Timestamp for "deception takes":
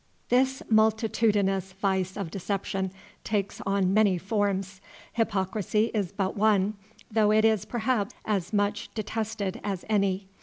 2.31-3.61